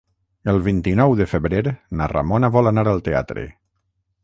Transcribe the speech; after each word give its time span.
El 0.53 0.55
vint-i-nou 0.67 1.13
de 1.19 1.27
febrer 1.33 1.61
na 2.01 2.09
Ramona 2.15 2.51
vol 2.57 2.73
anar 2.73 2.87
al 2.95 3.07
teatre. 3.11 3.47